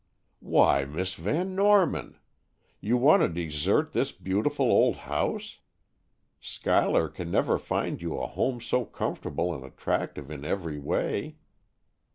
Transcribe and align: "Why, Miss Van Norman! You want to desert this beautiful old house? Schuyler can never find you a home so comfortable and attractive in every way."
"Why, 0.39 0.83
Miss 0.83 1.13
Van 1.13 1.53
Norman! 1.53 2.17
You 2.79 2.97
want 2.97 3.21
to 3.21 3.27
desert 3.29 3.91
this 3.93 4.11
beautiful 4.11 4.65
old 4.71 4.95
house? 4.95 5.59
Schuyler 6.39 7.07
can 7.07 7.29
never 7.29 7.59
find 7.59 8.01
you 8.01 8.17
a 8.17 8.25
home 8.25 8.59
so 8.61 8.83
comfortable 8.83 9.53
and 9.53 9.63
attractive 9.63 10.31
in 10.31 10.43
every 10.43 10.79
way." 10.79 11.35